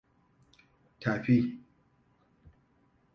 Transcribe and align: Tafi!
Tafi! 0.99 1.37